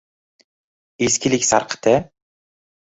[1.09, 1.97] —Eskilik sarqiti?